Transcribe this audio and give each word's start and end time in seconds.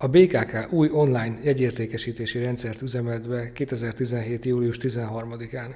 A 0.00 0.08
BKK 0.08 0.72
új 0.72 0.88
online 0.92 1.38
jegyértékesítési 1.42 2.38
rendszert 2.38 2.82
üzemelt 2.82 3.28
be 3.28 3.52
2017. 3.52 4.44
július 4.44 4.76
13-án. 4.80 5.74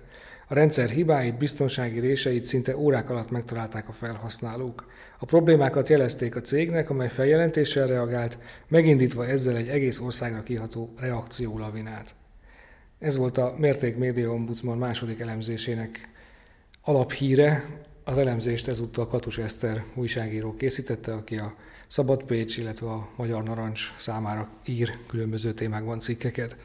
A 0.48 0.54
rendszer 0.54 0.88
hibáit, 0.88 1.38
biztonsági 1.38 2.00
réseit 2.00 2.44
szinte 2.44 2.76
órák 2.76 3.10
alatt 3.10 3.30
megtalálták 3.30 3.88
a 3.88 3.92
felhasználók. 3.92 4.86
A 5.18 5.24
problémákat 5.24 5.88
jelezték 5.88 6.36
a 6.36 6.40
cégnek, 6.40 6.90
amely 6.90 7.08
feljelentéssel 7.08 7.86
reagált, 7.86 8.38
megindítva 8.68 9.26
ezzel 9.26 9.56
egy 9.56 9.68
egész 9.68 10.00
országra 10.00 10.42
kiható 10.42 10.92
reakciólavinát. 10.98 12.14
Ez 12.98 13.16
volt 13.16 13.38
a 13.38 13.54
Mérték 13.58 13.96
Média 13.96 14.30
Ombudsman 14.30 14.78
második 14.78 15.20
elemzésének 15.20 16.08
alaphíre. 16.82 17.64
Az 18.04 18.18
elemzést 18.18 18.68
ezúttal 18.68 19.06
Katus 19.06 19.38
Eszter 19.38 19.84
újságíró 19.94 20.54
készítette, 20.54 21.12
aki 21.12 21.36
a 21.36 21.54
Szabad 21.92 22.22
Pécs, 22.22 22.56
illetve 22.56 22.86
a 22.86 23.08
Magyar 23.16 23.42
Narancs 23.42 23.94
számára 23.96 24.48
ír 24.66 24.98
különböző 25.06 25.52
témákban 25.52 26.00
cikkeket. 26.00 26.56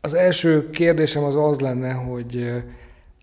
Az 0.00 0.14
első 0.14 0.70
kérdésem 0.70 1.24
az 1.24 1.34
az 1.34 1.60
lenne, 1.60 1.92
hogy 1.92 2.62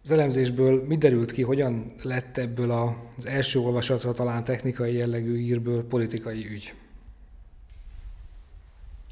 az 0.04 0.12
elemzésből 0.12 0.86
mi 0.88 0.98
derült 0.98 1.32
ki, 1.32 1.42
hogyan 1.42 1.94
lett 2.04 2.38
ebből 2.38 2.72
az 3.18 3.26
első 3.26 3.60
olvasatra 3.60 4.14
talán 4.14 4.44
technikai 4.44 4.94
jellegű 4.94 5.38
írből 5.38 5.88
politikai 5.88 6.48
ügy? 6.52 6.74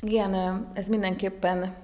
Igen, 0.01 0.33
ez 0.73 0.87
mindenképpen 0.87 1.75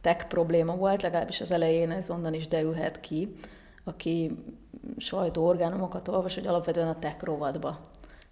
tech 0.00 0.26
probléma 0.26 0.76
volt, 0.76 1.02
legalábbis 1.02 1.40
az 1.40 1.50
elején 1.50 1.90
ez 1.90 2.10
onnan 2.10 2.34
is 2.34 2.48
derülhet 2.48 3.00
ki, 3.00 3.36
aki 3.84 4.36
sajtóorgánumokat 4.96 6.08
olvas, 6.08 6.34
hogy 6.34 6.46
alapvetően 6.46 6.88
a 6.88 6.98
tech 6.98 7.24
rovatba 7.24 7.80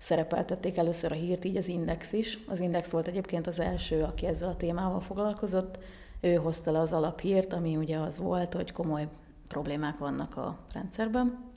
szerepeltették 0.05 0.77
először 0.77 1.13
a 1.13 1.15
hírt, 1.15 1.45
így 1.45 1.57
az 1.57 1.69
Index 1.69 2.13
is. 2.13 2.39
Az 2.47 2.61
Index 2.61 2.91
volt 2.91 3.09
egyébként 3.09 3.47
az 3.47 3.61
első, 3.61 4.03
aki 4.03 4.27
ezzel 4.27 4.49
a 4.49 4.57
témával 4.57 5.01
foglalkozott. 5.01 5.79
Ő 6.21 6.35
hozta 6.35 6.71
le 6.71 6.79
az 6.79 6.93
alaphírt, 6.93 7.53
ami 7.53 7.77
ugye 7.77 7.99
az 7.99 8.19
volt, 8.19 8.55
hogy 8.55 8.73
komoly 8.73 9.09
problémák 9.49 9.99
vannak 9.99 10.37
a 10.37 10.59
rendszerben. 10.73 11.53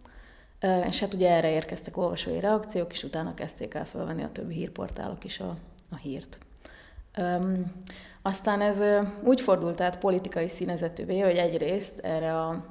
És 0.88 1.00
hát 1.00 1.14
ugye 1.14 1.30
erre 1.30 1.52
érkeztek 1.52 1.98
olvasói 1.98 2.40
reakciók, 2.40 2.92
és 2.92 3.04
utána 3.04 3.34
kezdték 3.34 3.74
el 3.74 3.86
felvenni 3.86 4.24
a 4.24 4.32
többi 4.32 4.54
hírportálok 4.54 5.24
is 5.24 5.40
a, 5.40 5.56
a 5.90 5.96
hírt. 5.96 6.38
Um, 7.18 7.72
aztán 8.22 8.62
ez 8.62 8.84
úgy 9.24 9.42
fordult 9.42 9.82
át 9.82 10.00
politikai 10.00 10.48
színezetűvé, 10.48 11.20
hogy 11.20 11.38
egyrészt 11.38 12.00
erre 12.00 12.40
a 12.40 12.66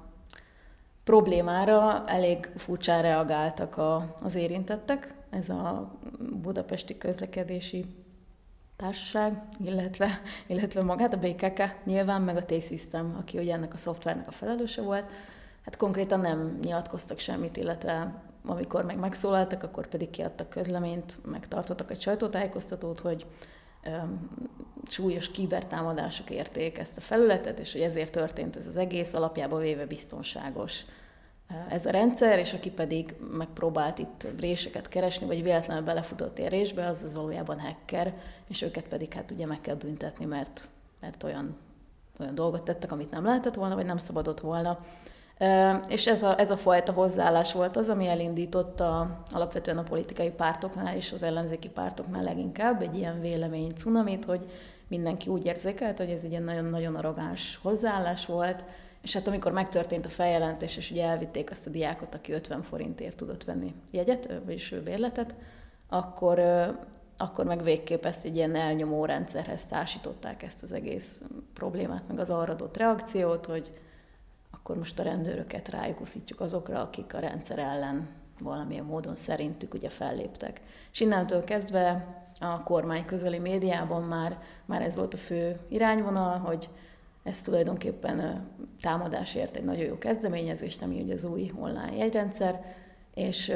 problémára 1.05 2.05
elég 2.07 2.51
furcsán 2.57 3.03
reagáltak 3.03 3.77
a, 3.77 4.15
az 4.23 4.35
érintettek, 4.35 5.15
ez 5.37 5.49
a 5.49 5.99
budapesti 6.43 6.99
közlekedési 6.99 7.87
társaság, 8.77 9.43
illetve, 9.65 10.21
illetve 10.47 10.83
magát 10.83 11.15
a 11.15 11.19
BKK 11.19 11.63
nyilván, 11.85 12.23
meg 12.23 12.37
a 12.37 12.45
T-System, 12.45 13.17
aki 13.19 13.39
ugye 13.39 13.55
ennek 13.55 13.73
a 13.73 13.77
szoftvernek 13.77 14.29
a 14.29 14.31
felelőse 14.31 14.83
volt, 14.83 15.05
hát 15.65 15.77
konkrétan 15.77 16.21
nem 16.21 16.59
nyilatkoztak 16.63 17.19
semmit, 17.19 17.57
illetve 17.57 18.23
amikor 18.45 18.85
meg 18.85 18.99
megszólaltak, 18.99 19.63
akkor 19.63 19.87
pedig 19.87 20.11
kiadtak 20.11 20.49
közleményt, 20.49 21.19
megtartottak 21.25 21.91
egy 21.91 22.01
sajtótájékoztatót, 22.01 23.01
hogy 23.01 23.27
um, 23.87 24.31
súlyos 24.89 25.31
kibertámadások 25.31 26.31
érték 26.31 26.79
ezt 26.79 26.97
a 26.97 27.01
felületet, 27.01 27.59
és 27.59 27.73
hogy 27.73 27.81
ezért 27.81 28.13
történt 28.13 28.57
ez 28.57 28.67
az 28.67 28.77
egész, 28.77 29.13
alapjába 29.13 29.59
véve 29.59 29.87
biztonságos 29.87 30.85
ez 31.69 31.87
a 31.87 31.91
rendszer, 31.91 32.39
és 32.39 32.53
aki 32.53 32.71
pedig 32.71 33.15
megpróbált 33.33 33.99
itt 33.99 34.27
réseket 34.39 34.89
keresni, 34.89 35.27
vagy 35.27 35.43
véletlenül 35.43 35.85
belefutott 35.85 36.39
ilyen 36.39 36.51
résbe, 36.51 36.87
az, 36.87 37.03
az 37.03 37.15
valójában 37.15 37.61
hacker, 37.61 38.15
és 38.49 38.63
őket 38.63 38.85
pedig 38.85 39.13
hát 39.13 39.31
ugye 39.31 39.47
meg 39.47 39.61
kell 39.61 39.75
büntetni, 39.75 40.25
mert, 40.25 40.69
mert 41.01 41.23
olyan, 41.23 41.57
olyan 42.21 42.35
dolgot 42.35 42.63
tettek, 42.63 42.93
amit 42.93 43.11
nem 43.11 43.25
lehetett 43.25 43.55
volna, 43.55 43.75
vagy 43.75 43.87
nem 43.87 43.99
szabadott 43.99 44.41
volna. 44.41 44.79
És 45.89 46.07
ez 46.07 46.23
a, 46.23 46.39
ez 46.39 46.51
a 46.51 46.57
fajta 46.57 46.93
hozzáállás 46.93 47.53
volt 47.53 47.77
az, 47.77 47.89
ami 47.89 48.09
elindította 48.09 49.21
alapvetően 49.31 49.79
a 49.79 49.83
politikai 49.83 50.31
pártoknál 50.31 50.97
és 50.97 51.13
az 51.13 51.23
ellenzéki 51.23 51.69
pártoknál 51.69 52.23
leginkább 52.23 52.83
egy 52.83 52.97
ilyen 52.97 53.21
vélemény 53.21 53.73
cunamit, 53.77 54.25
hogy 54.25 54.51
mindenki 54.89 55.29
úgy 55.29 55.47
érzékelt, 55.47 55.99
hogy 55.99 56.11
ez 56.11 56.23
egy 56.23 56.31
ilyen 56.31 56.43
nagyon-nagyon 56.43 56.95
arrogáns 56.95 57.59
hozzáállás 57.63 58.27
volt, 58.27 58.65
és 59.07 59.13
hát 59.13 59.27
amikor 59.27 59.53
megtörtént 59.53 60.07
a 60.07 60.09
feljelentés, 60.09 60.77
és 60.77 60.91
ugye 60.91 61.05
elvitték 61.05 61.51
azt 61.51 61.67
a 61.67 61.71
diákot, 61.71 62.15
aki 62.15 62.33
50 62.33 62.63
forintért 62.63 63.17
tudott 63.17 63.45
venni 63.45 63.75
jegyet, 63.91 64.41
vagyis 64.45 64.73
ő 64.73 64.83
bérletet, 64.83 65.35
akkor, 65.89 66.39
akkor 67.17 67.45
meg 67.45 67.63
végképp 67.63 68.05
ezt 68.05 68.25
egy 68.25 68.37
ilyen 68.37 68.55
elnyomó 68.55 69.05
rendszerhez 69.05 69.65
társították 69.65 70.43
ezt 70.43 70.63
az 70.63 70.73
egész 70.73 71.21
problémát, 71.55 72.03
meg 72.09 72.19
az 72.19 72.31
arra 72.31 72.53
adott 72.53 72.77
reakciót, 72.77 73.47
hogy 73.47 73.73
akkor 74.51 74.77
most 74.77 74.99
a 74.99 75.03
rendőröket 75.03 75.69
rájuk 75.69 76.01
uszítjuk 76.01 76.41
azokra, 76.41 76.81
akik 76.81 77.15
a 77.15 77.19
rendszer 77.19 77.59
ellen 77.59 78.09
valamilyen 78.41 78.85
módon 78.85 79.15
szerintük 79.15 79.75
ugye 79.75 79.89
felléptek. 79.89 80.61
És 80.93 81.01
innentől 81.01 81.45
kezdve 81.45 82.07
a 82.41 82.63
kormány 82.63 83.05
közeli 83.05 83.39
médiában 83.39 84.03
már, 84.03 84.39
már 84.65 84.83
ez 84.83 84.97
volt 84.97 85.15
a 85.15 85.17
fő 85.17 85.61
irányvonal, 85.69 86.39
hogy 86.39 86.69
ez 87.27 87.41
tulajdonképpen 87.41 88.47
támadásért 88.81 89.57
egy 89.57 89.65
nagyon 89.65 89.85
jó 89.85 89.99
kezdeményezés, 89.99 90.77
ami 90.81 91.01
ugye 91.01 91.15
az 91.15 91.25
új 91.25 91.51
online 91.59 91.97
jegyrendszer, 91.97 92.65
és 93.15 93.53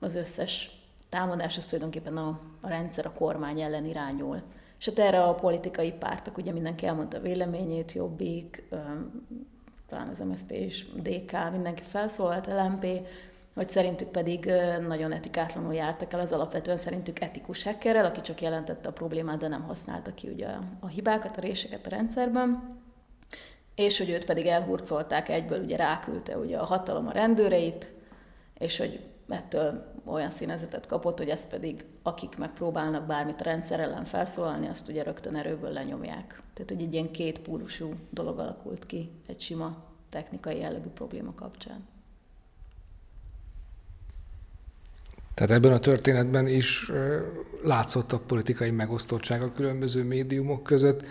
az 0.00 0.16
összes 0.16 0.80
támadás 1.08 1.56
az 1.56 1.66
tulajdonképpen 1.66 2.16
a, 2.16 2.40
a 2.60 2.68
rendszer, 2.68 3.06
a 3.06 3.12
kormány 3.12 3.60
ellen 3.60 3.84
irányul. 3.84 4.42
És 4.78 4.86
hát 4.86 4.98
erre 4.98 5.22
a 5.22 5.34
politikai 5.34 5.92
pártok, 5.92 6.36
ugye 6.36 6.52
mindenki 6.52 6.86
elmondta 6.86 7.16
a 7.16 7.20
véleményét, 7.20 7.92
Jobbik, 7.92 8.62
talán 9.88 10.08
az 10.08 10.18
MSZP 10.18 10.50
és 10.50 10.86
DK, 10.94 11.50
mindenki 11.52 11.82
felszólalt, 11.82 12.46
LMP, 12.46 12.86
hogy 13.54 13.68
szerintük 13.68 14.08
pedig 14.08 14.50
nagyon 14.86 15.12
etikátlanul 15.12 15.74
jártak 15.74 16.12
el, 16.12 16.20
az 16.20 16.32
alapvetően 16.32 16.76
szerintük 16.76 17.20
etikus 17.20 17.62
hackerrel, 17.62 18.04
aki 18.04 18.20
csak 18.20 18.42
jelentette 18.42 18.88
a 18.88 18.92
problémát, 18.92 19.38
de 19.38 19.48
nem 19.48 19.62
használta 19.62 20.14
ki 20.14 20.28
ugye 20.28 20.48
a 20.80 20.86
hibákat, 20.86 21.36
a 21.36 21.40
réseket 21.40 21.86
a 21.86 21.90
rendszerben, 21.90 22.80
és 23.74 23.98
hogy 23.98 24.10
őt 24.10 24.24
pedig 24.24 24.46
elhurcolták 24.46 25.28
egyből, 25.28 25.62
ugye 25.62 25.76
ráküldte 25.76 26.38
ugye 26.38 26.58
a 26.58 26.64
hatalom 26.64 27.06
a 27.06 27.12
rendőreit, 27.12 27.92
és 28.58 28.76
hogy 28.76 29.00
ettől 29.28 29.92
olyan 30.04 30.30
színezetet 30.30 30.86
kapott, 30.86 31.18
hogy 31.18 31.28
ezt 31.28 31.50
pedig 31.50 31.84
akik 32.02 32.36
megpróbálnak 32.36 33.06
bármit 33.06 33.40
a 33.40 33.44
rendszer 33.44 33.80
ellen 33.80 34.04
felszólalni, 34.04 34.68
azt 34.68 34.88
ugye 34.88 35.02
rögtön 35.02 35.36
erőből 35.36 35.70
lenyomják. 35.70 36.42
Tehát, 36.54 36.70
hogy 36.70 36.82
egy 36.82 36.92
ilyen 36.92 37.10
két 37.10 37.40
pólusú 37.40 37.94
dolog 38.10 38.38
alakult 38.38 38.86
ki 38.86 39.10
egy 39.26 39.40
sima 39.40 39.84
technikai 40.08 40.58
jellegű 40.58 40.88
probléma 40.88 41.34
kapcsán. 41.34 41.86
Tehát 45.34 45.52
ebben 45.52 45.72
a 45.72 45.78
történetben 45.78 46.46
is 46.46 46.90
látszott 47.62 48.12
a 48.12 48.18
politikai 48.18 48.70
megosztottság 48.70 49.42
a 49.42 49.52
különböző 49.52 50.04
médiumok 50.04 50.62
között. 50.62 51.04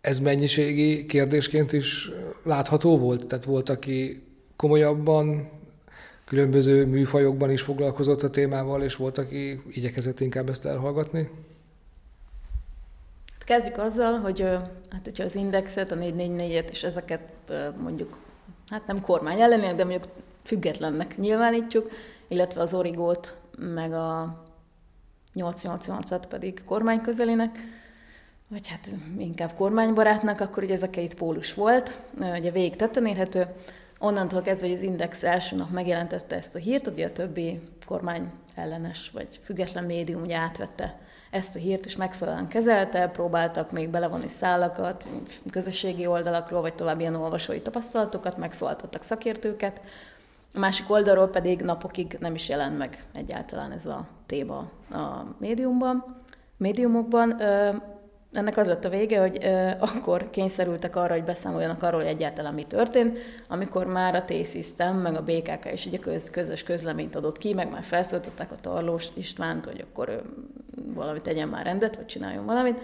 Ez 0.00 0.18
mennyiségi 0.18 1.06
kérdésként 1.06 1.72
is 1.72 2.10
látható 2.42 2.98
volt? 2.98 3.26
Tehát 3.26 3.44
volt, 3.44 3.68
aki 3.68 4.22
komolyabban, 4.56 5.50
különböző 6.24 6.86
műfajokban 6.86 7.50
is 7.50 7.62
foglalkozott 7.62 8.22
a 8.22 8.30
témával, 8.30 8.82
és 8.82 8.96
volt, 8.96 9.18
aki 9.18 9.62
igyekezett 9.70 10.20
inkább 10.20 10.48
ezt 10.48 10.66
elhallgatni? 10.66 11.30
Kezdjük 13.44 13.78
azzal, 13.78 14.18
hogy 14.18 14.40
hát, 14.90 15.04
hogyha 15.04 15.24
az 15.24 15.34
indexet, 15.34 15.92
a 15.92 15.96
444-et 15.96 16.70
és 16.70 16.82
ezeket 16.82 17.20
mondjuk, 17.82 18.18
hát 18.68 18.86
nem 18.86 19.00
kormány 19.00 19.40
ellenének, 19.40 19.74
de 19.74 19.84
mondjuk 19.84 20.04
függetlennek 20.50 21.16
nyilvánítjuk, 21.16 21.90
illetve 22.28 22.60
az 22.60 22.74
origót, 22.74 23.36
meg 23.58 23.92
a 23.92 24.42
888-at 25.34 26.22
pedig 26.28 26.64
kormány 26.64 27.00
közelének, 27.00 27.58
vagy 28.48 28.68
hát 28.68 28.90
inkább 29.18 29.54
kormánybarátnak, 29.54 30.40
akkor 30.40 30.62
ugye 30.62 30.74
ez 30.74 30.82
a 30.82 30.90
két 30.90 31.14
pólus 31.14 31.54
volt, 31.54 31.98
ugye 32.38 32.50
végig 32.50 32.76
tetten 32.76 33.06
érhető. 33.06 33.46
Onnantól 33.98 34.42
kezdve, 34.42 34.66
hogy 34.66 34.76
az 34.76 34.82
Index 34.82 35.22
első 35.22 35.56
nap 35.56 35.70
megjelentette 35.70 36.36
ezt 36.36 36.54
a 36.54 36.58
hírt, 36.58 36.86
ugye 36.86 37.06
a 37.06 37.12
többi 37.12 37.60
kormány 37.86 38.30
ellenes 38.54 39.10
vagy 39.10 39.40
független 39.44 39.84
médium 39.84 40.22
ugye 40.22 40.36
átvette 40.36 40.98
ezt 41.30 41.56
a 41.56 41.58
hírt, 41.58 41.86
és 41.86 41.96
megfelelően 41.96 42.48
kezelte, 42.48 43.08
próbáltak 43.08 43.72
még 43.72 43.88
belevonni 43.88 44.28
szálakat, 44.28 45.08
közösségi 45.50 46.06
oldalakról, 46.06 46.60
vagy 46.60 46.74
további 46.74 47.00
ilyen 47.00 47.14
olvasói 47.14 47.60
tapasztalatokat, 47.60 48.36
megszóltattak 48.36 49.02
szakértőket, 49.02 49.80
a 50.54 50.58
másik 50.58 50.90
oldalról 50.90 51.28
pedig 51.28 51.60
napokig 51.60 52.16
nem 52.20 52.34
is 52.34 52.48
jelent 52.48 52.78
meg 52.78 53.04
egyáltalán 53.14 53.72
ez 53.72 53.86
a 53.86 54.06
téma 54.26 54.56
a 54.90 55.24
médiumban, 55.38 56.16
médiumokban. 56.56 57.40
Ennek 58.32 58.56
az 58.56 58.66
lett 58.66 58.84
a 58.84 58.88
vége, 58.88 59.20
hogy 59.20 59.38
akkor 59.78 60.30
kényszerültek 60.30 60.96
arra, 60.96 61.12
hogy 61.12 61.24
beszámoljanak 61.24 61.82
arról, 61.82 62.00
hogy 62.00 62.08
egyáltalán 62.08 62.54
mi 62.54 62.64
történt, 62.64 63.18
amikor 63.48 63.86
már 63.86 64.14
a 64.14 64.24
T-System, 64.24 64.96
meg 64.96 65.16
a 65.16 65.22
BKK 65.22 65.72
is 65.72 65.86
egy 65.86 65.98
köz, 65.98 66.30
közös 66.30 66.62
közleményt 66.62 67.16
adott 67.16 67.38
ki, 67.38 67.54
meg 67.54 67.70
már 67.70 67.82
felszólították 67.82 68.52
a 68.52 68.60
Tarlós 68.60 69.06
Istvánt, 69.14 69.64
hogy 69.64 69.84
akkor 69.90 70.22
valamit 70.94 71.22
tegyen 71.22 71.48
már 71.48 71.64
rendet, 71.64 71.96
vagy 71.96 72.06
csináljon 72.06 72.44
valamit. 72.44 72.80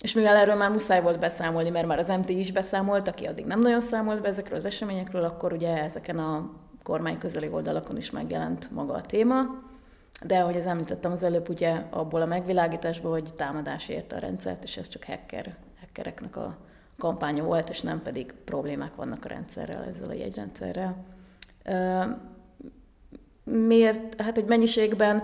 És 0.00 0.12
mivel 0.12 0.36
erről 0.36 0.54
már 0.54 0.70
muszáj 0.70 1.02
volt 1.02 1.18
beszámolni, 1.18 1.70
mert 1.70 1.86
már 1.86 1.98
az 1.98 2.08
MT 2.08 2.28
is 2.28 2.52
beszámolt, 2.52 3.08
aki 3.08 3.26
addig 3.26 3.44
nem 3.44 3.60
nagyon 3.60 3.80
számolt 3.80 4.20
be 4.20 4.28
ezekről 4.28 4.58
az 4.58 4.64
eseményekről, 4.64 5.24
akkor 5.24 5.52
ugye 5.52 5.82
ezeken 5.82 6.18
a 6.18 6.50
kormány 6.82 7.18
közeli 7.18 7.48
oldalakon 7.50 7.96
is 7.96 8.10
megjelent 8.10 8.70
maga 8.70 8.92
a 8.92 9.00
téma. 9.00 9.62
De 10.24 10.38
ahogy 10.38 10.56
az 10.56 10.66
említettem 10.66 11.12
az 11.12 11.22
előbb, 11.22 11.48
ugye 11.48 11.82
abból 11.90 12.22
a 12.22 12.26
megvilágításból, 12.26 13.10
hogy 13.10 13.34
támadás 13.34 13.88
érte 13.88 14.16
a 14.16 14.18
rendszert, 14.18 14.64
és 14.64 14.76
ez 14.76 14.88
csak 14.88 15.04
hacker, 15.04 15.56
hackereknek 15.80 16.36
a 16.36 16.56
kampánya 16.98 17.44
volt, 17.44 17.70
és 17.70 17.80
nem 17.80 18.02
pedig 18.02 18.34
problémák 18.44 18.94
vannak 18.94 19.24
a 19.24 19.28
rendszerrel, 19.28 19.84
ezzel 19.84 20.08
a 20.08 20.12
jegyrendszerrel. 20.12 20.96
Miért? 23.44 24.20
Hát, 24.20 24.34
hogy 24.34 24.44
mennyiségben 24.44 25.22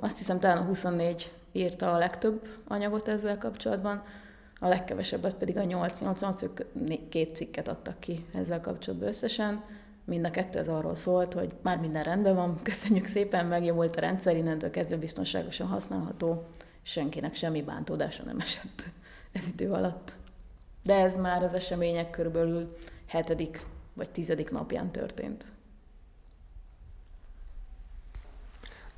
azt 0.00 0.18
hiszem 0.18 0.40
talán 0.40 0.58
a 0.58 0.64
24 0.64 1.32
írta 1.52 1.92
a 1.92 1.98
legtöbb 1.98 2.48
anyagot 2.68 3.08
ezzel 3.08 3.38
kapcsolatban, 3.38 4.02
a 4.60 4.68
legkevesebbet 4.68 5.34
pedig 5.34 5.56
a 5.56 5.64
8 5.64 6.00
88 6.00 6.42
ők 6.42 6.60
két 7.08 7.36
cikket 7.36 7.68
adtak 7.68 8.00
ki 8.00 8.24
ezzel 8.34 8.60
kapcsolatban 8.60 9.08
összesen. 9.08 9.62
Mind 10.10 10.24
a 10.24 10.30
kettő 10.30 10.58
az 10.58 10.68
arról 10.68 10.94
szólt, 10.94 11.32
hogy 11.32 11.52
már 11.62 11.78
minden 11.78 12.02
rendben 12.02 12.34
van, 12.34 12.60
köszönjük 12.62 13.06
szépen, 13.06 13.46
megjavult 13.46 13.96
a 13.96 14.00
rendszer, 14.00 14.36
innentől 14.36 14.70
kezdve 14.70 14.96
biztonságosan 14.96 15.66
használható, 15.66 16.46
senkinek 16.82 17.34
semmi 17.34 17.62
bántódása 17.62 18.22
nem 18.24 18.38
esett 18.38 18.88
ez 19.32 19.46
idő 19.52 19.70
alatt. 19.70 20.14
De 20.82 20.94
ez 20.94 21.16
már 21.16 21.42
az 21.42 21.54
események 21.54 22.10
körülbelül 22.10 22.76
hetedik 23.06 23.66
vagy 23.94 24.10
tizedik 24.10 24.50
napján 24.50 24.90
történt. 24.90 25.44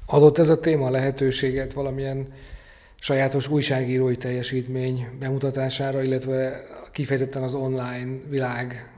Adott 0.07 0.39
ez 0.39 0.49
a 0.49 0.61
téma 0.61 0.91
lehetőséget 0.91 1.73
valamilyen 1.73 2.33
sajátos 2.97 3.49
újságírói 3.49 4.17
teljesítmény 4.17 5.09
bemutatására, 5.19 6.03
illetve 6.03 6.63
kifejezetten 6.93 7.43
az 7.43 7.55
online 7.55 8.21
világ 8.29 8.93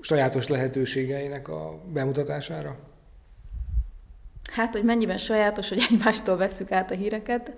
sajátos 0.00 0.48
lehetőségeinek 0.48 1.48
a 1.48 1.80
bemutatására? 1.92 2.76
Hát, 4.52 4.74
hogy 4.74 4.84
mennyiben 4.84 5.18
sajátos, 5.18 5.68
hogy 5.68 5.86
egymástól 5.90 6.36
vesszük 6.36 6.72
át 6.72 6.90
a 6.90 6.94
híreket. 6.94 7.52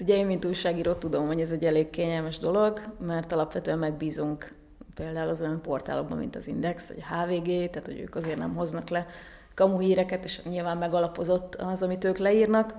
Ugye 0.00 0.16
én, 0.16 0.26
mint 0.26 0.44
újságíró 0.44 0.92
tudom, 0.92 1.26
hogy 1.26 1.40
ez 1.40 1.50
egy 1.50 1.64
elég 1.64 1.90
kényelmes 1.90 2.38
dolog, 2.38 2.96
mert 3.00 3.32
alapvetően 3.32 3.78
megbízunk 3.78 4.52
például 4.94 5.28
az 5.28 5.40
olyan 5.40 5.62
portálokban, 5.62 6.18
mint 6.18 6.36
az 6.36 6.46
Index, 6.46 6.88
vagy 6.88 7.02
a 7.10 7.14
HVG, 7.14 7.46
tehát 7.46 7.84
hogy 7.84 8.00
ők 8.00 8.14
azért 8.14 8.38
nem 8.38 8.54
hoznak 8.54 8.88
le 8.88 9.06
kamu 9.54 9.78
híreket, 9.78 10.24
és 10.24 10.42
nyilván 10.42 10.76
megalapozott 10.76 11.54
az, 11.54 11.82
amit 11.82 12.04
ők 12.04 12.18
leírnak. 12.18 12.74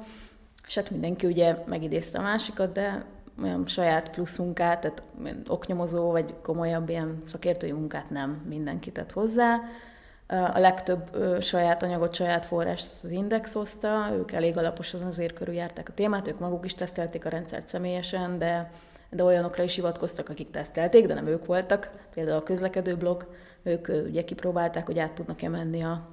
És 0.67 0.75
hát 0.75 0.89
mindenki 0.89 1.25
ugye 1.25 1.55
megidézte 1.65 2.17
a 2.17 2.21
másikat, 2.21 2.71
de 2.71 3.05
olyan 3.43 3.67
saját 3.67 4.09
plusz 4.09 4.37
munkát, 4.37 4.79
tehát 4.79 5.03
oknyomozó 5.47 6.11
vagy 6.11 6.35
komolyabb 6.41 6.89
ilyen 6.89 7.21
szakértői 7.25 7.71
munkát 7.71 8.09
nem 8.09 8.45
mindenki 8.47 8.91
tett 8.91 9.11
hozzá. 9.11 9.59
A 10.27 10.59
legtöbb 10.59 11.17
saját 11.41 11.83
anyagot, 11.83 12.13
saját 12.13 12.45
forrást 12.45 13.03
az 13.03 13.11
Index 13.11 13.53
hozta, 13.53 14.09
ők 14.13 14.31
elég 14.31 14.57
alaposan 14.57 15.01
azért 15.01 15.33
körüljárták 15.33 15.89
a 15.89 15.93
témát, 15.93 16.27
ők 16.27 16.39
maguk 16.39 16.65
is 16.65 16.75
tesztelték 16.75 17.25
a 17.25 17.29
rendszert 17.29 17.67
személyesen, 17.67 18.37
de, 18.37 18.71
de 19.09 19.23
olyanokra 19.23 19.63
is 19.63 19.75
hivatkoztak, 19.75 20.29
akik 20.29 20.49
tesztelték, 20.49 21.07
de 21.07 21.13
nem 21.13 21.27
ők 21.27 21.45
voltak. 21.45 21.89
Például 22.13 22.37
a 22.37 22.43
közlekedő 22.43 22.95
blog, 22.95 23.27
ők 23.63 23.87
ugye 23.87 24.23
kipróbálták, 24.23 24.85
hogy 24.85 24.99
át 24.99 25.13
tudnak-e 25.13 25.49
menni 25.49 25.83
a, 25.83 26.07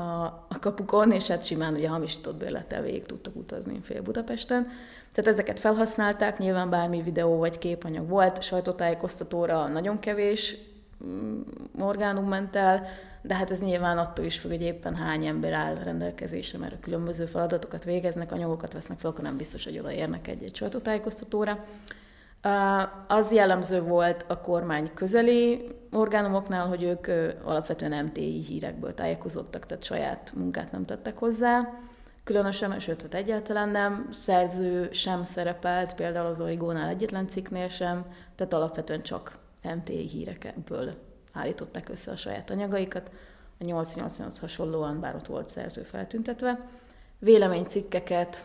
a, 0.00 0.24
a 0.48 0.58
kapukon, 0.60 1.12
és 1.12 1.26
hát 1.26 1.44
simán 1.44 1.74
ugye 1.74 1.88
hamisított 1.88 2.36
bérlettel 2.36 2.82
végig 2.82 3.06
tudtak 3.06 3.36
utazni 3.36 3.80
fél 3.82 4.02
Budapesten. 4.02 4.68
Tehát 5.16 5.30
ezeket 5.30 5.60
felhasználták, 5.60 6.38
nyilván 6.38 6.70
bármi 6.70 7.02
videó 7.02 7.36
vagy 7.36 7.58
képanyag 7.58 8.08
volt, 8.08 8.42
sajtótájékoztatóra 8.42 9.66
nagyon 9.66 9.98
kevés 9.98 10.56
mm, 11.04 11.40
orgánum 11.78 12.28
ment 12.28 12.56
el, 12.56 12.86
de 13.22 13.34
hát 13.34 13.50
ez 13.50 13.60
nyilván 13.60 13.98
attól 13.98 14.24
is 14.24 14.38
függ, 14.38 14.50
hogy 14.50 14.62
éppen 14.62 14.94
hány 14.94 15.26
ember 15.26 15.52
áll 15.52 15.74
rendelkezésre, 15.74 16.58
mert 16.58 16.72
a 16.72 16.80
különböző 16.80 17.24
feladatokat 17.24 17.84
végeznek, 17.84 18.32
anyagokat 18.32 18.72
vesznek 18.72 18.98
fel, 18.98 19.10
akkor 19.10 19.24
nem 19.24 19.36
biztos, 19.36 19.64
hogy 19.64 19.78
odaérnek 19.78 20.28
egy-egy 20.28 20.56
sajtótájékoztatóra. 20.56 21.64
Az 23.08 23.32
jellemző 23.32 23.82
volt 23.82 24.24
a 24.28 24.40
kormány 24.40 24.90
közeli 24.94 25.68
orgánumoknál, 25.92 26.66
hogy 26.66 26.82
ők 26.82 27.06
alapvetően 27.44 28.04
MTI 28.04 28.44
hírekből 28.44 28.94
tájékozottak, 28.94 29.66
tehát 29.66 29.84
saját 29.84 30.32
munkát 30.34 30.72
nem 30.72 30.84
tettek 30.84 31.18
hozzá. 31.18 31.68
Különösen, 32.26 32.80
sőt, 32.80 33.02
hát 33.02 33.14
egyáltalán 33.14 33.68
nem. 33.68 34.08
Szerző 34.12 34.92
sem 34.92 35.24
szerepelt, 35.24 35.94
például 35.94 36.26
az 36.26 36.40
Origónál 36.40 36.88
egyetlen 36.88 37.28
cikknél 37.28 37.68
sem, 37.68 38.04
tehát 38.34 38.52
alapvetően 38.52 39.02
csak 39.02 39.38
MTI 39.62 40.08
hírekből 40.08 40.94
állították 41.32 41.88
össze 41.88 42.10
a 42.10 42.16
saját 42.16 42.50
anyagaikat. 42.50 43.10
A 43.60 43.64
888 43.64 44.38
hasonlóan, 44.38 45.00
bár 45.00 45.14
ott 45.14 45.26
volt 45.26 45.48
szerző 45.48 45.82
feltüntetve. 45.82 46.68
Véleménycikkeket 47.18 48.44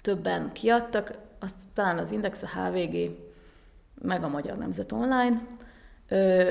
többen 0.00 0.52
kiadtak, 0.52 1.10
azt 1.38 1.54
talán 1.72 1.98
az 1.98 2.10
Index, 2.10 2.42
a 2.42 2.48
HVG, 2.48 3.18
meg 4.02 4.24
a 4.24 4.28
Magyar 4.28 4.56
Nemzet 4.56 4.92
Online, 4.92 5.46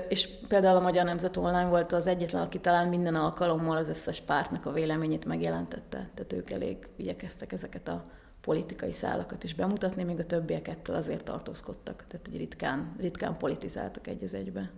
és 0.09 0.29
például 0.47 0.77
a 0.77 0.81
Magyar 0.81 1.05
Nemzet 1.05 1.37
Online 1.37 1.65
volt 1.65 1.91
az 1.91 2.07
egyetlen, 2.07 2.41
aki 2.41 2.59
talán 2.59 2.87
minden 2.87 3.15
alkalommal 3.15 3.77
az 3.77 3.89
összes 3.89 4.21
pártnak 4.21 4.65
a 4.65 4.71
véleményét 4.71 5.25
megjelentette. 5.25 6.09
Tehát 6.13 6.33
ők 6.33 6.51
elég 6.51 6.87
igyekeztek 6.95 7.51
ezeket 7.51 7.87
a 7.87 8.03
politikai 8.41 8.91
szálakat 8.91 9.43
is 9.43 9.55
bemutatni, 9.55 10.03
míg 10.03 10.19
a 10.19 10.25
többiek 10.25 10.67
ettől 10.67 10.95
azért 10.95 11.23
tartózkodtak. 11.23 12.03
Tehát, 12.07 12.27
hogy 12.29 12.37
ritkán, 12.37 12.95
ritkán 12.99 13.37
politizáltak 13.37 14.07
egy 14.07 14.23
az 14.23 14.33
egybe. 14.33 14.71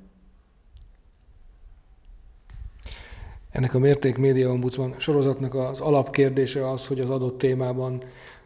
Ennek 3.51 3.74
a 3.74 3.80
Mérték 3.80 4.18
Média 4.18 4.50
Ombudsman 4.50 4.95
sorozatnak 4.97 5.53
az 5.53 5.81
alapkérdése 5.81 6.69
az, 6.69 6.88
hogy 6.88 7.00
az 7.00 7.09
adott 7.09 7.38
témában 7.38 8.03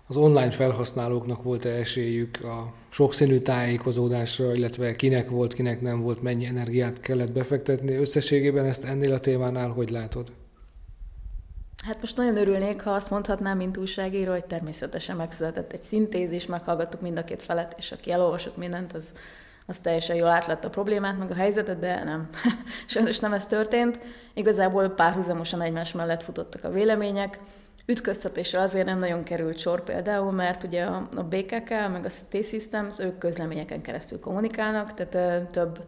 az 0.08 0.18
online 0.18 0.52
felhasználóknak 0.52 1.44
volt-e 1.44 1.70
esélyük 1.70 2.44
a 2.44 2.74
sokszínű 2.90 3.40
tájékozódásra, 3.40 4.54
illetve 4.54 4.96
kinek 4.96 5.30
volt, 5.30 5.54
kinek 5.54 5.82
nem 5.82 6.02
volt, 6.02 6.22
mennyi 6.22 6.46
energiát 6.46 7.00
kellett 7.00 7.32
befektetni. 7.32 7.96
Összességében 7.96 8.66
ezt 8.66 8.84
ennél 8.84 9.14
a 9.14 9.20
témánál 9.20 9.70
hogy 9.70 9.90
látod? 9.90 10.32
Hát 11.86 12.00
most 12.00 12.18
nagyon 12.18 12.38
örülnék, 12.38 12.82
ha 12.82 12.92
azt 12.92 13.10
mondhatnám, 13.10 13.58
mint 13.58 13.78
újságíró, 13.78 14.32
hogy 14.32 14.46
természetesen 14.46 15.16
megszületett 15.16 15.74
egy 15.74 15.82
szintézis, 15.82 16.46
meghallgattuk 16.46 17.02
mind 17.02 17.18
a 17.18 17.24
két 17.24 17.42
felet, 17.42 17.76
és 17.78 17.92
aki 17.92 18.12
elolvasott 18.12 18.58
mindent, 18.58 18.94
az, 18.94 19.06
az 19.66 19.78
teljesen 19.78 20.16
jól 20.16 20.28
átlett 20.28 20.66
a 20.66 20.70
problémát, 20.70 21.18
meg 21.18 21.32
a 21.32 21.36
helyzetet, 21.36 21.80
de 21.80 22.04
nem. 22.04 22.30
Sajnos 22.88 23.20
nem 23.20 23.34
ez 23.34 23.48
történt. 23.48 24.00
Igazából 24.34 24.90
párhuzamosan 24.90 25.62
egymás 25.62 25.92
mellett 25.92 26.24
futottak 26.24 26.64
a 26.64 26.72
vélemények. 26.72 27.40
Ütköztetésre 27.90 28.60
azért 28.60 28.86
nem 28.86 29.00
nagyon 29.00 29.24
került 29.24 29.58
sor 29.58 29.84
például, 29.84 30.32
mert 30.32 30.64
ugye 30.64 30.84
a, 30.84 31.08
a 31.16 31.24
BKK, 31.24 31.70
meg 31.70 32.06
a 32.06 32.10
T-Systems, 32.30 33.00
ők 33.00 33.18
közleményeken 33.18 33.82
keresztül 33.82 34.20
kommunikálnak, 34.20 34.94
tehát 34.94 35.50
több, 35.52 35.80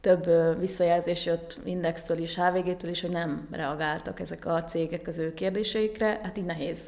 több 0.00 0.30
visszajelzés 0.58 1.26
jött 1.26 1.58
Indextől 1.64 2.18
is, 2.18 2.36
HVG-től 2.36 2.90
is, 2.90 3.00
hogy 3.00 3.10
nem 3.10 3.48
reagáltak 3.50 4.20
ezek 4.20 4.46
a 4.46 4.64
cégek 4.64 5.06
az 5.06 5.18
ő 5.18 5.34
kérdéseikre, 5.34 6.20
hát 6.22 6.38
így 6.38 6.44
nehéz 6.44 6.78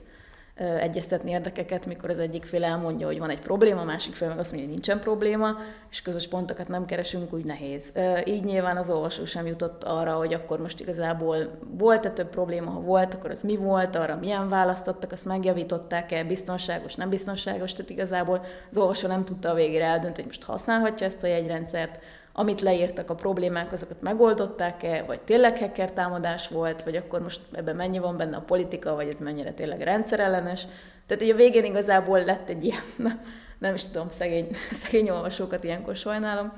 egyeztetni 0.54 1.30
érdekeket, 1.30 1.86
mikor 1.86 2.10
az 2.10 2.18
egyik 2.18 2.44
fél 2.44 2.64
elmondja, 2.64 3.06
hogy 3.06 3.18
van 3.18 3.30
egy 3.30 3.38
probléma, 3.38 3.80
a 3.80 3.84
másik 3.84 4.14
fél 4.14 4.28
meg 4.28 4.38
azt 4.38 4.50
mondja, 4.50 4.68
hogy 4.68 4.76
nincsen 4.76 5.00
probléma, 5.00 5.56
és 5.90 6.02
közös 6.02 6.28
pontokat 6.28 6.68
nem 6.68 6.84
keresünk, 6.84 7.32
úgy 7.32 7.44
nehéz. 7.44 7.92
Így 8.24 8.44
nyilván 8.44 8.76
az 8.76 8.90
olvasó 8.90 9.24
sem 9.24 9.46
jutott 9.46 9.84
arra, 9.84 10.12
hogy 10.12 10.34
akkor 10.34 10.60
most 10.60 10.80
igazából 10.80 11.58
volt-e 11.78 12.10
több 12.10 12.28
probléma, 12.28 12.70
ha 12.70 12.80
volt, 12.80 13.14
akkor 13.14 13.30
az 13.30 13.42
mi 13.42 13.56
volt, 13.56 13.96
arra 13.96 14.16
milyen 14.16 14.48
választottak, 14.48 15.12
azt 15.12 15.24
megjavították-e, 15.24 16.24
biztonságos, 16.24 16.94
nem 16.94 17.08
biztonságos, 17.08 17.72
tehát 17.72 17.90
igazából 17.90 18.44
az 18.70 18.76
olvasó 18.76 19.08
nem 19.08 19.24
tudta 19.24 19.50
a 19.50 19.54
végére 19.54 19.84
eldönteni, 19.84 20.14
hogy 20.16 20.26
most 20.26 20.42
használhatja 20.42 21.06
ezt 21.06 21.22
a 21.22 21.26
jegyrendszert, 21.26 21.98
amit 22.36 22.60
leírtak 22.60 23.10
a 23.10 23.14
problémák, 23.14 23.72
azokat 23.72 24.02
megoldották-e, 24.02 25.02
vagy 25.02 25.20
tényleg 25.20 25.58
hacker 25.58 25.92
támadás 25.92 26.48
volt, 26.48 26.82
vagy 26.82 26.96
akkor 26.96 27.22
most 27.22 27.40
ebben 27.52 27.76
mennyi 27.76 27.98
van 27.98 28.16
benne 28.16 28.36
a 28.36 28.40
politika, 28.40 28.94
vagy 28.94 29.08
ez 29.08 29.18
mennyire 29.18 29.52
tényleg 29.52 29.80
rendszerellenes. 29.80 30.66
Tehát 31.06 31.22
hogy 31.22 31.32
a 31.32 31.36
végén 31.36 31.64
igazából 31.64 32.24
lett 32.24 32.48
egy 32.48 32.64
ilyen, 32.64 32.82
na, 33.06 33.10
nem 33.58 33.74
is 33.74 33.84
tudom, 33.84 34.10
szegény, 34.10 34.48
szegény 34.82 35.10
olvasókat 35.10 35.64
ilyenkor 35.64 35.96
sajnálom, 35.96 36.52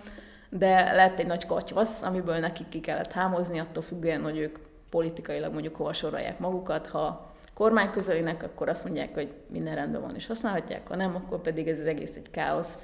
de 0.49 0.93
lett 0.93 1.19
egy 1.19 1.27
nagy 1.27 1.47
katyvasz, 1.47 2.03
amiből 2.03 2.39
nekik 2.39 2.69
ki 2.69 2.81
kellett 2.81 3.13
hámozni, 3.13 3.59
attól 3.59 3.83
függően, 3.83 4.23
hogy 4.23 4.39
ők 4.39 4.59
politikailag 4.91 5.53
mondjuk 5.53 5.77
hova 5.77 5.93
sorolják 5.93 6.39
magukat, 6.39 6.87
ha 6.87 7.35
kormány 7.55 7.91
közelinek, 7.91 8.43
akkor 8.43 8.69
azt 8.69 8.85
mondják, 8.85 9.15
hogy 9.15 9.33
minden 9.47 9.75
rendben 9.75 10.01
van 10.01 10.15
és 10.15 10.27
használhatják, 10.27 10.89
ha 10.89 10.97
nem, 10.97 11.15
akkor 11.15 11.41
pedig 11.41 11.69
ez 11.69 11.79
az 11.79 11.87
egész 11.87 12.17
egy 12.17 12.31
káosz. 12.31 12.75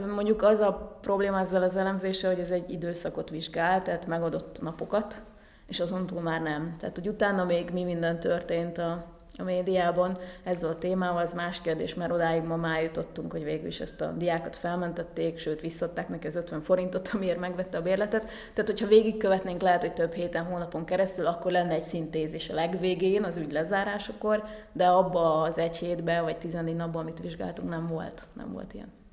Mondjuk 0.00 0.42
az 0.42 0.58
a 0.58 0.98
probléma 1.00 1.40
ezzel 1.40 1.62
az 1.62 1.76
elemzéssel, 1.76 2.30
hogy 2.30 2.40
ez 2.40 2.50
egy 2.50 2.70
időszakot 2.70 3.30
vizsgál, 3.30 3.82
tehát 3.82 4.06
megadott 4.06 4.62
napokat, 4.62 5.22
és 5.66 5.80
azon 5.80 6.06
túl 6.06 6.20
már 6.20 6.42
nem. 6.42 6.74
Tehát, 6.78 6.96
hogy 6.96 7.08
utána 7.08 7.44
még 7.44 7.70
mi 7.70 7.84
minden 7.84 8.20
történt 8.20 8.78
a, 8.78 9.04
a 9.38 9.42
médiában 9.42 10.18
ezzel 10.44 10.70
a 10.70 10.78
témával, 10.78 11.22
az 11.22 11.34
más 11.34 11.60
kérdés, 11.60 11.94
mert 11.94 12.12
odáig 12.12 12.42
ma 12.42 12.56
már 12.56 12.82
jutottunk, 12.82 13.32
hogy 13.32 13.44
végül 13.44 13.66
is 13.66 13.80
ezt 13.80 14.00
a 14.00 14.12
diákat 14.16 14.56
felmentették, 14.56 15.38
sőt 15.38 15.60
visszadták 15.60 16.08
neki 16.08 16.26
az 16.26 16.36
50 16.36 16.60
forintot, 16.60 17.10
amiért 17.12 17.38
megvette 17.38 17.78
a 17.78 17.82
bérletet. 17.82 18.30
Tehát, 18.52 18.70
hogyha 18.70 18.86
végigkövetnénk 18.86 19.60
lehet, 19.60 19.80
hogy 19.80 19.92
több 19.92 20.12
héten, 20.12 20.44
hónapon 20.44 20.84
keresztül, 20.84 21.26
akkor 21.26 21.50
lenne 21.50 21.74
egy 21.74 21.82
szintézis 21.82 22.50
a 22.50 22.54
legvégén, 22.54 23.24
az 23.24 23.36
ügy 23.36 23.52
lezárásakor, 23.52 24.44
de 24.72 24.86
abba 24.86 25.42
az 25.42 25.58
egy 25.58 25.76
hétben, 25.76 26.22
vagy 26.22 26.36
14 26.36 26.76
napban, 26.76 27.02
amit 27.02 27.20
vizsgáltunk, 27.20 27.68
nem 27.68 27.86
volt, 27.86 28.22
nem 28.32 28.52
volt 28.52 28.74
ilyen. 28.74 29.03